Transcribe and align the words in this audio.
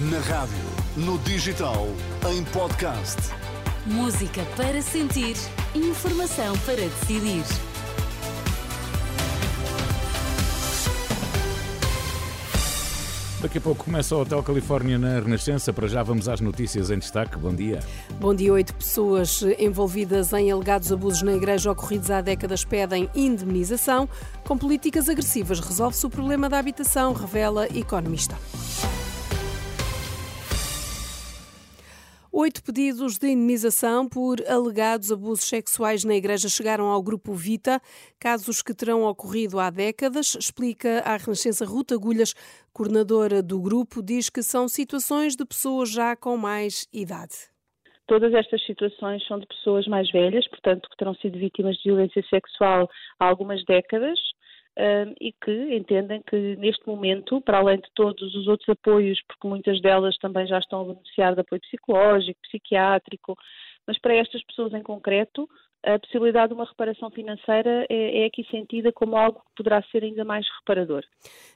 Na 0.00 0.18
rádio, 0.18 0.56
no 0.96 1.16
digital, 1.20 1.86
em 2.28 2.42
podcast. 2.46 3.16
Música 3.86 4.42
para 4.56 4.82
sentir, 4.82 5.36
informação 5.72 6.58
para 6.66 6.74
decidir. 6.74 7.44
Daqui 13.40 13.58
a 13.58 13.60
pouco 13.60 13.84
começa 13.84 14.16
o 14.16 14.22
Hotel 14.22 14.42
Califórnia 14.42 14.98
na 14.98 15.20
Renascença. 15.20 15.72
Para 15.72 15.86
já 15.86 16.02
vamos 16.02 16.28
às 16.28 16.40
notícias 16.40 16.90
em 16.90 16.98
destaque. 16.98 17.38
Bom 17.38 17.54
dia. 17.54 17.78
Bom 18.18 18.34
dia. 18.34 18.52
Oito 18.52 18.74
pessoas 18.74 19.42
envolvidas 19.60 20.32
em 20.32 20.50
alegados 20.50 20.90
abusos 20.90 21.22
na 21.22 21.34
igreja 21.34 21.70
ocorridos 21.70 22.10
há 22.10 22.20
décadas 22.20 22.64
pedem 22.64 23.08
indemnização. 23.14 24.08
Com 24.42 24.58
políticas 24.58 25.08
agressivas 25.08 25.60
resolve-se 25.60 26.04
o 26.04 26.10
problema 26.10 26.48
da 26.48 26.58
habitação, 26.58 27.12
revela 27.12 27.68
economista. 27.68 28.34
Oito 32.36 32.64
pedidos 32.64 33.16
de 33.16 33.28
indemnização 33.28 34.08
por 34.08 34.38
alegados 34.48 35.12
abusos 35.12 35.44
sexuais 35.44 36.04
na 36.04 36.16
Igreja 36.16 36.48
chegaram 36.48 36.86
ao 36.86 37.00
Grupo 37.00 37.32
Vita, 37.32 37.80
casos 38.18 38.60
que 38.60 38.74
terão 38.74 39.04
ocorrido 39.04 39.60
há 39.60 39.70
décadas, 39.70 40.34
explica 40.34 40.98
a 41.04 41.16
Renascença 41.16 41.64
Ruta 41.64 41.94
Agulhas, 41.94 42.34
coordenadora 42.72 43.40
do 43.40 43.60
grupo, 43.60 44.02
diz 44.02 44.28
que 44.28 44.42
são 44.42 44.66
situações 44.66 45.36
de 45.36 45.44
pessoas 45.46 45.92
já 45.92 46.16
com 46.16 46.36
mais 46.36 46.88
idade. 46.92 47.36
Todas 48.08 48.34
estas 48.34 48.66
situações 48.66 49.24
são 49.28 49.38
de 49.38 49.46
pessoas 49.46 49.86
mais 49.86 50.10
velhas, 50.10 50.44
portanto, 50.48 50.90
que 50.90 50.96
terão 50.96 51.14
sido 51.14 51.38
vítimas 51.38 51.76
de 51.76 51.84
violência 51.84 52.22
sexual 52.28 52.90
há 53.20 53.28
algumas 53.28 53.64
décadas 53.64 54.18
e 55.20 55.32
que 55.32 55.74
entendem 55.76 56.20
que 56.22 56.56
neste 56.56 56.86
momento, 56.86 57.40
para 57.40 57.58
além 57.58 57.78
de 57.78 57.88
todos 57.94 58.34
os 58.34 58.46
outros 58.48 58.68
apoios, 58.68 59.20
porque 59.28 59.46
muitas 59.46 59.80
delas 59.80 60.16
também 60.18 60.46
já 60.46 60.58
estão 60.58 60.80
a 60.80 60.84
beneficiar 60.84 61.34
de 61.34 61.40
apoio 61.40 61.60
psicológico, 61.60 62.40
psiquiátrico, 62.42 63.36
mas 63.86 63.98
para 63.98 64.14
estas 64.14 64.42
pessoas 64.44 64.72
em 64.72 64.82
concreto, 64.82 65.48
a 65.86 65.98
possibilidade 65.98 66.48
de 66.48 66.54
uma 66.54 66.64
reparação 66.64 67.10
financeira 67.10 67.86
é, 67.90 68.22
é, 68.22 68.26
aqui 68.26 68.42
sentida 68.50 68.90
como 68.90 69.16
algo 69.16 69.40
que 69.40 69.56
poderá 69.56 69.82
ser 69.90 70.02
ainda 70.02 70.24
mais 70.24 70.46
reparador. 70.58 71.02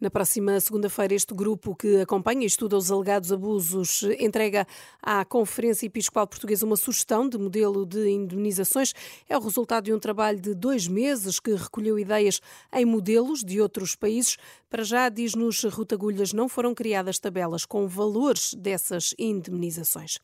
Na 0.00 0.10
próxima 0.10 0.60
segunda-feira, 0.60 1.12
este 1.12 1.34
grupo 1.34 1.74
que 1.74 2.00
acompanha 2.00 2.44
e 2.44 2.46
estuda 2.46 2.76
os 2.76 2.90
alegados 2.90 3.32
abusos 3.32 4.04
entrega 4.20 4.64
à 5.02 5.24
Conferência 5.24 5.86
Episcopal 5.86 6.26
Portuguesa 6.28 6.64
uma 6.64 6.76
sugestão 6.76 7.28
de 7.28 7.36
modelo 7.36 7.84
de 7.84 8.08
indemnizações. 8.10 8.92
É 9.28 9.36
o 9.36 9.40
resultado 9.40 9.84
de 9.84 9.92
um 9.92 9.98
trabalho 9.98 10.40
de 10.40 10.54
dois 10.54 10.86
meses 10.86 11.40
que 11.40 11.54
recolheu 11.54 11.98
ideias 11.98 12.40
em 12.72 12.84
modelos 12.84 13.40
de 13.40 13.60
outros 13.60 13.96
países. 13.96 14.36
Para 14.70 14.84
já, 14.84 15.08
diz-nos 15.08 15.64
Rutagulhas, 15.64 16.32
não 16.32 16.48
foram 16.48 16.74
criadas 16.74 17.18
tabelas 17.18 17.66
com 17.66 17.88
valores 17.88 18.54
dessas 18.54 19.14
indemnizações. 19.18 20.20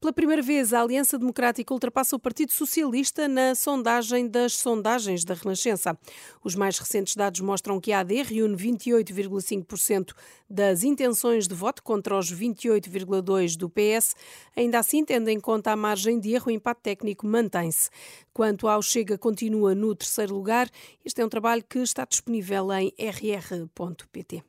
Pela 0.00 0.12
primeira 0.12 0.40
vez, 0.40 0.72
a 0.72 0.80
Aliança 0.80 1.18
Democrática 1.18 1.74
ultrapassa 1.74 2.14
o 2.14 2.20
Partido 2.20 2.52
Socialista 2.52 3.26
na 3.26 3.56
sondagem 3.56 4.28
das 4.28 4.52
sondagens 4.52 5.24
da 5.24 5.34
Renascença. 5.34 5.98
Os 6.44 6.54
mais 6.54 6.78
recentes 6.78 7.16
dados 7.16 7.40
mostram 7.40 7.80
que 7.80 7.90
a 7.90 7.98
AD 7.98 8.22
reúne 8.22 8.54
28,5% 8.56 10.12
das 10.48 10.84
intenções 10.84 11.48
de 11.48 11.54
voto 11.54 11.82
contra 11.82 12.16
os 12.16 12.32
28,2% 12.32 13.56
do 13.56 13.68
PS. 13.68 14.14
Ainda 14.56 14.78
assim, 14.78 15.04
tendo 15.04 15.30
em 15.30 15.40
conta 15.40 15.72
a 15.72 15.76
margem 15.76 16.20
de 16.20 16.32
erro, 16.32 16.46
o 16.46 16.52
empate 16.52 16.80
técnico 16.80 17.26
mantém-se. 17.26 17.90
Quanto 18.38 18.68
ao 18.68 18.80
Chega, 18.80 19.18
continua 19.18 19.74
no 19.74 19.92
terceiro 19.96 20.32
lugar. 20.32 20.70
Este 21.04 21.20
é 21.20 21.26
um 21.26 21.28
trabalho 21.28 21.64
que 21.68 21.80
está 21.80 22.04
disponível 22.04 22.72
em 22.72 22.94
rr.pt. 22.96 24.44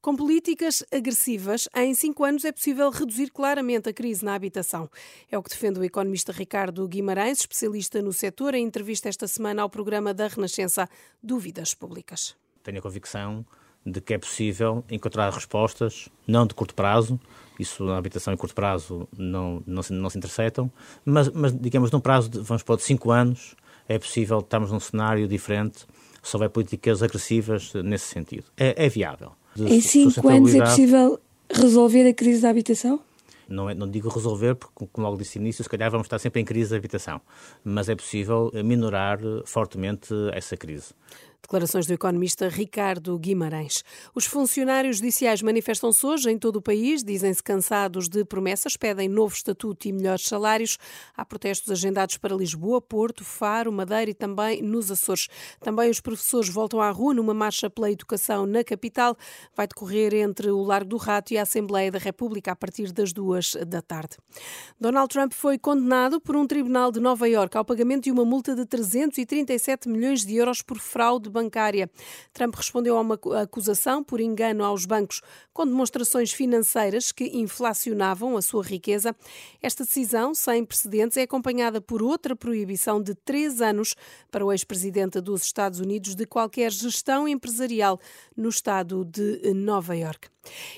Com 0.00 0.16
políticas 0.16 0.82
agressivas, 0.90 1.68
em 1.76 1.94
cinco 1.94 2.24
anos 2.24 2.44
é 2.44 2.50
possível 2.50 2.90
reduzir 2.90 3.30
claramente 3.30 3.88
a 3.88 3.92
crise 3.92 4.24
na 4.24 4.34
habitação. 4.34 4.90
É 5.30 5.38
o 5.38 5.42
que 5.44 5.50
defende 5.50 5.78
o 5.78 5.84
economista 5.84 6.32
Ricardo 6.32 6.88
Guimarães, 6.88 7.38
especialista 7.38 8.02
no 8.02 8.12
setor, 8.12 8.52
em 8.52 8.66
entrevista 8.66 9.08
esta 9.08 9.28
semana 9.28 9.62
ao 9.62 9.70
programa 9.70 10.12
da 10.12 10.26
Renascença 10.26 10.88
Dúvidas 11.22 11.72
Públicas. 11.72 12.34
Tenho 12.64 12.80
a 12.80 12.82
convicção 12.82 13.46
de 13.84 14.00
que 14.00 14.14
é 14.14 14.18
possível 14.18 14.84
encontrar 14.90 15.30
respostas, 15.32 16.08
não 16.26 16.46
de 16.46 16.54
curto 16.54 16.74
prazo, 16.74 17.18
isso 17.58 17.84
na 17.84 17.96
habitação 17.96 18.32
em 18.32 18.36
curto 18.36 18.54
prazo 18.54 19.08
não, 19.16 19.62
não, 19.66 19.82
se, 19.82 19.92
não 19.92 20.08
se 20.08 20.18
interceptam, 20.18 20.70
mas, 21.04 21.28
mas 21.30 21.52
digamos 21.58 21.90
num 21.90 22.00
prazo 22.00 22.28
de, 22.28 22.40
vamos 22.40 22.62
pôr, 22.62 22.76
de 22.76 22.82
cinco 22.82 23.10
anos, 23.10 23.54
é 23.88 23.98
possível 23.98 24.38
estarmos 24.38 24.70
num 24.70 24.80
cenário 24.80 25.26
diferente 25.26 25.86
se 26.22 26.36
houver 26.36 26.50
políticas 26.50 27.02
agressivas 27.02 27.72
nesse 27.74 28.06
sentido. 28.06 28.44
É, 28.56 28.86
é 28.86 28.88
viável 28.88 29.32
em 29.58 29.80
cinco 29.80 30.28
anos 30.28 30.54
é 30.54 30.60
possível 30.60 31.20
resolver 31.52 32.08
a 32.08 32.14
crise 32.14 32.42
da 32.42 32.50
habitação? 32.50 33.00
Não, 33.48 33.68
é, 33.68 33.74
não 33.74 33.90
digo 33.90 34.08
resolver, 34.08 34.54
porque, 34.54 34.86
como 34.92 35.06
logo 35.06 35.18
disse 35.18 35.38
no 35.38 35.44
início, 35.44 35.64
se 35.64 35.68
calhar 35.68 35.90
vamos 35.90 36.06
estar 36.06 36.20
sempre 36.20 36.40
em 36.40 36.44
crise 36.44 36.70
de 36.70 36.76
habitação, 36.76 37.20
mas 37.64 37.88
é 37.88 37.96
possível 37.96 38.52
minorar 38.64 39.18
fortemente 39.44 40.14
essa 40.32 40.56
crise. 40.56 40.94
Declarações 41.42 41.86
do 41.86 41.92
economista 41.92 42.48
Ricardo 42.48 43.18
Guimarães. 43.18 43.82
Os 44.14 44.24
funcionários 44.24 44.98
judiciais 44.98 45.42
manifestam-se 45.42 46.04
hoje 46.06 46.30
em 46.30 46.38
todo 46.38 46.56
o 46.56 46.62
país, 46.62 47.02
dizem-se 47.02 47.42
cansados 47.42 48.08
de 48.08 48.24
promessas, 48.24 48.76
pedem 48.76 49.08
novo 49.08 49.34
estatuto 49.34 49.88
e 49.88 49.92
melhores 49.92 50.24
salários. 50.24 50.78
Há 51.16 51.24
protestos 51.24 51.70
agendados 51.70 52.18
para 52.18 52.36
Lisboa, 52.36 52.80
Porto, 52.80 53.24
Faro, 53.24 53.72
Madeira 53.72 54.10
e 54.10 54.14
também 54.14 54.62
nos 54.62 54.90
Açores. 54.90 55.28
Também 55.60 55.90
os 55.90 56.00
professores 56.00 56.48
voltam 56.48 56.80
à 56.80 56.90
rua 56.90 57.14
numa 57.14 57.34
marcha 57.34 57.68
pela 57.68 57.90
educação 57.90 58.46
na 58.46 58.62
capital. 58.62 59.16
Vai 59.56 59.66
decorrer 59.66 60.14
entre 60.14 60.50
o 60.50 60.62
Largo 60.62 60.90
do 60.90 60.96
Rato 60.96 61.32
e 61.32 61.38
a 61.38 61.42
Assembleia 61.42 61.90
da 61.90 61.98
República 61.98 62.52
a 62.52 62.56
partir 62.56 62.92
das 62.92 63.12
duas 63.12 63.56
da 63.66 63.80
tarde. 63.80 64.16
Donald 64.78 65.08
Trump 65.08 65.32
foi 65.32 65.58
condenado 65.58 66.20
por 66.20 66.36
um 66.36 66.46
tribunal 66.46 66.92
de 66.92 67.00
Nova 67.00 67.28
Iorque 67.28 67.56
ao 67.56 67.64
pagamento 67.64 68.04
de 68.04 68.10
uma 68.10 68.24
multa 68.24 68.54
de 68.54 68.64
337 68.66 69.88
milhões 69.88 70.24
de 70.24 70.36
euros 70.36 70.62
por 70.62 70.78
fraude 70.78 71.29
bancária. 71.30 71.90
Trump 72.32 72.54
respondeu 72.54 72.96
a 72.96 73.00
uma 73.00 73.18
acusação 73.42 74.04
por 74.04 74.20
engano 74.20 74.64
aos 74.64 74.84
bancos 74.84 75.22
com 75.52 75.66
demonstrações 75.66 76.32
financeiras 76.32 77.12
que 77.12 77.24
inflacionavam 77.38 78.36
a 78.36 78.42
sua 78.42 78.62
riqueza. 78.62 79.14
Esta 79.62 79.84
decisão, 79.84 80.34
sem 80.34 80.64
precedentes, 80.64 81.16
é 81.16 81.22
acompanhada 81.22 81.80
por 81.80 82.02
outra 82.02 82.34
proibição 82.34 83.02
de 83.02 83.14
três 83.14 83.60
anos 83.60 83.94
para 84.30 84.44
o 84.44 84.52
ex-presidente 84.52 85.20
dos 85.20 85.42
Estados 85.42 85.80
Unidos 85.80 86.14
de 86.14 86.26
qualquer 86.26 86.70
gestão 86.70 87.28
empresarial 87.28 87.98
no 88.36 88.48
estado 88.48 89.04
de 89.04 89.54
Nova 89.54 89.96
York. 89.96 90.28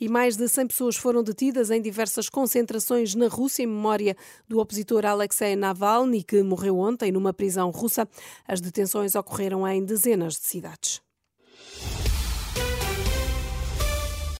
E 0.00 0.08
mais 0.08 0.36
de 0.36 0.48
100 0.48 0.66
pessoas 0.66 0.96
foram 0.96 1.22
detidas 1.22 1.70
em 1.70 1.80
diversas 1.80 2.28
concentrações 2.28 3.14
na 3.14 3.28
Rússia 3.28 3.62
em 3.62 3.66
memória 3.66 4.16
do 4.48 4.58
opositor 4.58 5.06
Alexei 5.06 5.54
Navalny, 5.54 6.24
que 6.24 6.42
morreu 6.42 6.78
ontem 6.78 7.12
numa 7.12 7.32
prisão 7.32 7.70
russa. 7.70 8.08
As 8.46 8.60
detenções 8.60 9.14
ocorreram 9.14 9.66
em 9.66 9.84
dezenas 9.84 10.33
de 10.40 10.48
cidades. 10.48 11.03